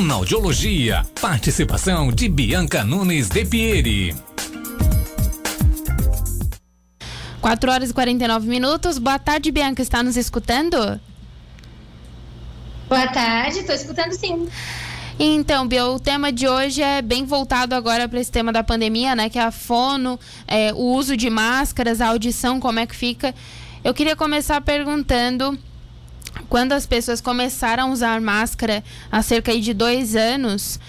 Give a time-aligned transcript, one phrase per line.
[0.00, 1.04] Fonoaudiologia.
[1.20, 4.16] Participação de Bianca Nunes de Pieri.
[7.38, 8.96] 4 horas e 49 minutos.
[8.96, 9.82] Boa tarde, Bianca.
[9.82, 10.98] Está nos escutando?
[12.88, 14.48] Boa tarde, estou escutando sim.
[15.18, 19.14] Então, Bia, o tema de hoje é bem voltado agora para esse tema da pandemia,
[19.14, 19.28] né?
[19.28, 23.34] Que é a fono, é, o uso de máscaras, a audição, como é que fica.
[23.84, 25.58] Eu queria começar perguntando
[26.48, 30.80] quando as pessoas começaram a usar máscara há cerca de dois anos,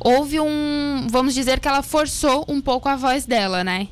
[0.00, 3.88] houve um, vamos dizer que ela forçou um pouco a voz dela, né?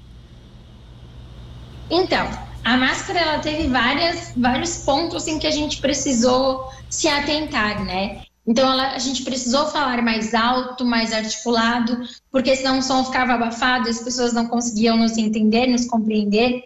[1.90, 2.28] Então,
[2.64, 8.22] a máscara ela teve várias, vários pontos em que a gente precisou se atentar, né?
[8.46, 13.34] Então ela, a gente precisou falar mais alto, mais articulado, porque senão o som ficava
[13.34, 16.64] abafado, as pessoas não conseguiam nos entender, nos compreender.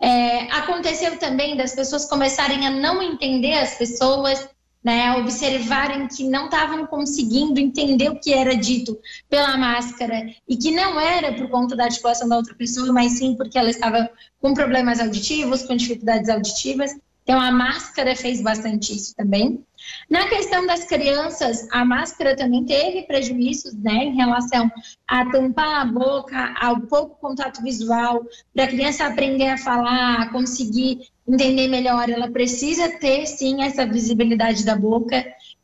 [0.00, 4.48] É, aconteceu também das pessoas começarem a não entender as pessoas,
[4.84, 8.96] né, observarem que não estavam conseguindo entender o que era dito
[9.28, 13.34] pela máscara e que não era por conta da articulação da outra pessoa, mas sim
[13.34, 14.08] porque ela estava
[14.40, 16.92] com problemas auditivos, com dificuldades auditivas.
[17.26, 19.60] Então, a máscara fez bastante isso também.
[20.08, 24.70] Na questão das crianças, a máscara também teve prejuízos, né, em relação
[25.08, 30.30] a tampar a boca, ao pouco contato visual, para a criança aprender a falar, a
[30.30, 35.16] conseguir entender melhor, ela precisa ter, sim, essa visibilidade da boca,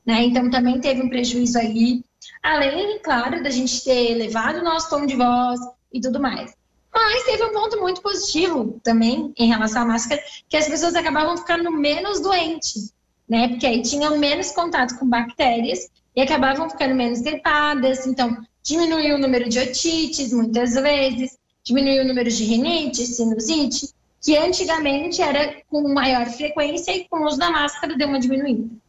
[0.05, 2.03] né, então também teve um prejuízo aí.
[2.43, 5.61] Além, claro, da gente ter elevado o nosso tom de voz
[5.93, 6.53] e tudo mais.
[6.95, 11.37] Mas teve um ponto muito positivo também em relação à máscara, que as pessoas acabavam
[11.37, 12.93] ficando menos doentes,
[13.29, 13.49] né?
[13.49, 18.07] Porque aí tinham menos contato com bactérias e acabavam ficando menos gripadas.
[18.07, 23.89] Então, diminuiu o número de otites muitas vezes, diminuiu o número de rinite, sinusite,
[24.21, 28.82] que antigamente era com maior frequência e com o uso da máscara deu uma diminuída.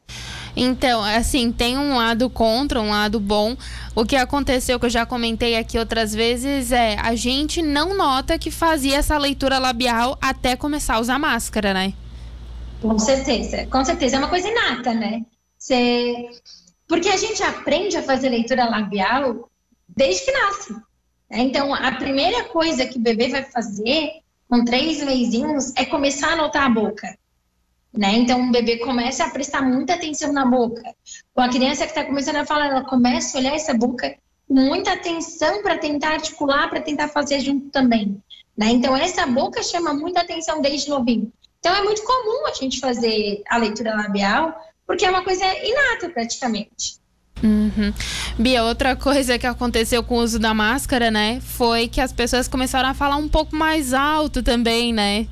[0.55, 3.57] Então, assim, tem um lado contra, um lado bom.
[3.95, 8.37] O que aconteceu, que eu já comentei aqui outras vezes, é a gente não nota
[8.37, 11.93] que fazia essa leitura labial até começar a usar máscara, né?
[12.81, 14.17] Com certeza, com certeza.
[14.17, 15.23] É uma coisa inata, né?
[16.87, 19.49] Porque a gente aprende a fazer leitura labial
[19.87, 20.73] desde que nasce.
[21.29, 21.39] Né?
[21.39, 24.11] Então, a primeira coisa que o bebê vai fazer
[24.47, 27.17] com três mesinhos é começar a notar a boca.
[27.95, 28.13] Né?
[28.13, 30.81] Então, o bebê começa a prestar muita atenção na boca.
[31.33, 34.15] Com a criança que está começando a falar, ela começa a olhar essa boca
[34.47, 38.17] com muita atenção para tentar articular, para tentar fazer junto também.
[38.57, 38.71] Né?
[38.71, 41.31] Então, essa boca chama muita atenção desde novinho.
[41.59, 44.55] Então, é muito comum a gente fazer a leitura labial,
[44.87, 46.97] porque é uma coisa inata praticamente.
[47.43, 47.93] Uhum.
[48.39, 52.47] Bia, outra coisa que aconteceu com o uso da máscara, né, foi que as pessoas
[52.47, 55.27] começaram a falar um pouco mais alto também, né?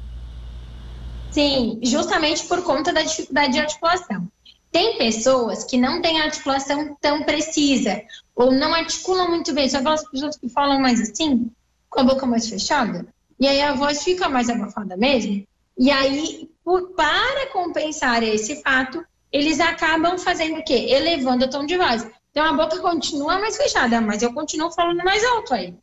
[1.31, 4.28] Sim, justamente por conta da dificuldade de articulação.
[4.72, 8.02] Tem pessoas que não têm articulação tão precisa
[8.36, 11.50] ou não articulam muito bem, só aquelas pessoas que falam mais assim,
[11.90, 13.06] com a boca mais fechada,
[13.40, 15.46] e aí a voz fica mais abafada mesmo.
[15.78, 20.88] E aí, por, para compensar esse fato, eles acabam fazendo o quê?
[20.90, 22.08] Elevando o tom de voz.
[22.31, 25.74] Então a boca continua mais fechada, mas eu continuo falando mais alto aí.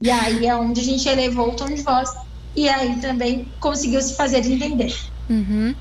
[0.00, 2.10] E aí é onde a gente elevou o tom de voz
[2.56, 4.96] e aí também conseguiu se fazer entender.
[5.28, 5.74] Uhum.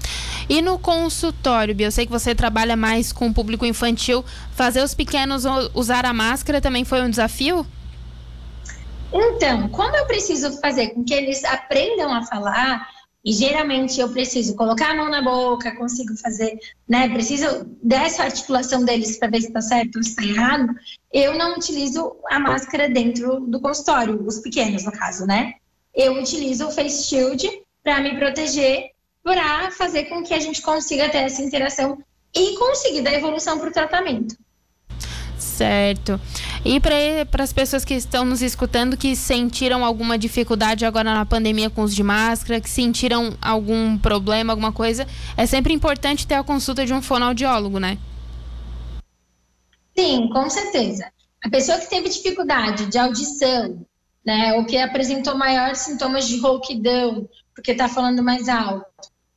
[0.50, 4.24] E no consultório, Bia, eu sei que você trabalha mais com o público infantil.
[4.52, 5.44] Fazer os pequenos
[5.74, 7.66] usar a máscara também foi um desafio?
[9.14, 12.88] Então, como eu preciso fazer com que eles aprendam a falar,
[13.24, 17.10] e geralmente eu preciso colocar a mão na boca, consigo fazer, né?
[17.10, 20.76] Preciso dessa articulação deles para ver se está certo ou se está errado.
[21.12, 25.54] Eu não utilizo a máscara dentro do consultório, os pequenos, no caso, né?
[25.96, 27.50] Eu utilizo o Face Shield
[27.84, 28.92] para me proteger,
[29.24, 31.98] para fazer com que a gente consiga ter essa interação
[32.34, 34.36] e conseguir dar evolução para o tratamento.
[35.38, 36.20] Certo.
[36.66, 41.70] E para as pessoas que estão nos escutando que sentiram alguma dificuldade agora na pandemia
[41.70, 45.08] com os de máscara, que sentiram algum problema, alguma coisa,
[45.38, 47.98] é sempre importante ter a consulta de um fonoaudiólogo, né?
[49.98, 51.10] Sim, com certeza.
[51.44, 53.86] A pessoa que teve dificuldade de audição,
[54.26, 54.54] né?
[54.54, 58.86] Ou que apresentou maiores sintomas de rouquidão, porque está falando mais alto.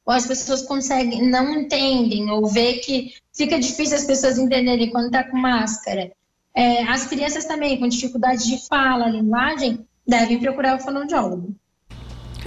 [0.05, 5.06] Ou as pessoas conseguem, não entendem, ou vê que fica difícil as pessoas entenderem quando
[5.06, 6.11] está com máscara.
[6.55, 11.55] É, as crianças também, com dificuldade de fala, linguagem, devem procurar o fonoaudiólogo.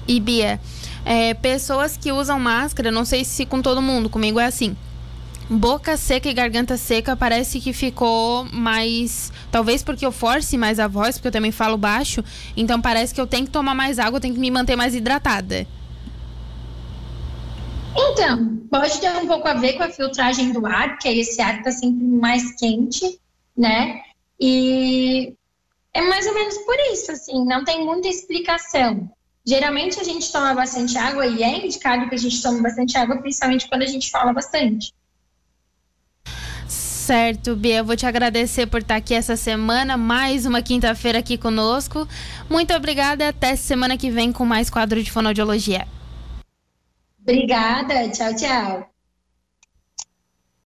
[0.08, 0.60] E Bia,
[1.06, 4.76] é, pessoas que usam máscara, não sei se com todo mundo, comigo é assim
[5.52, 9.34] boca seca e garganta seca parece que ficou mais.
[9.52, 12.24] Talvez porque eu force mais a voz, porque eu também falo baixo.
[12.56, 14.96] Então parece que eu tenho que tomar mais água, eu tenho que me manter mais
[14.96, 15.68] hidratada.
[17.94, 21.58] Então, pode ter um pouco a ver com a filtragem do ar, que esse ar
[21.58, 23.20] está sempre mais quente,
[23.58, 24.02] né?
[24.40, 25.34] E
[25.94, 29.12] é mais ou menos por isso, assim, não tem muita explicação.
[29.46, 33.18] Geralmente a gente toma bastante água e é indicado que a gente tome bastante água,
[33.18, 34.94] principalmente quando a gente fala bastante.
[37.12, 41.38] Certo, Bia, eu vou te agradecer por estar aqui essa semana, mais uma quinta-feira aqui
[41.38, 42.08] conosco.
[42.50, 45.86] Muito obrigada até semana que vem com mais quadro de fonoaudiologia.
[47.22, 48.91] Obrigada, tchau, tchau.